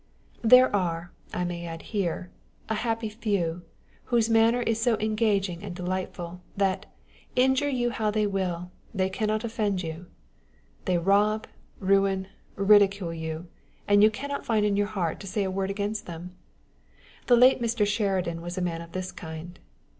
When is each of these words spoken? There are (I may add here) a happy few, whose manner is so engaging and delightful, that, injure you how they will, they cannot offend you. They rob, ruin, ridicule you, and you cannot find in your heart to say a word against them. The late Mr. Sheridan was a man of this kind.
There 0.41 0.75
are 0.75 1.11
(I 1.31 1.43
may 1.43 1.67
add 1.67 1.83
here) 1.93 2.31
a 2.69 2.73
happy 2.73 3.07
few, 3.07 3.61
whose 4.05 4.31
manner 4.31 4.63
is 4.63 4.81
so 4.81 4.97
engaging 4.97 5.61
and 5.61 5.75
delightful, 5.75 6.41
that, 6.57 6.87
injure 7.35 7.69
you 7.69 7.91
how 7.91 8.09
they 8.09 8.25
will, 8.25 8.71
they 8.95 9.11
cannot 9.11 9.43
offend 9.43 9.83
you. 9.83 10.07
They 10.85 10.97
rob, 10.97 11.45
ruin, 11.79 12.29
ridicule 12.55 13.13
you, 13.13 13.45
and 13.87 14.01
you 14.01 14.09
cannot 14.09 14.43
find 14.43 14.65
in 14.65 14.75
your 14.75 14.87
heart 14.87 15.19
to 15.19 15.27
say 15.27 15.43
a 15.43 15.51
word 15.51 15.69
against 15.69 16.07
them. 16.07 16.35
The 17.27 17.37
late 17.37 17.61
Mr. 17.61 17.85
Sheridan 17.85 18.41
was 18.41 18.57
a 18.57 18.59
man 18.61 18.81
of 18.81 18.93
this 18.93 19.11
kind. 19.11 19.59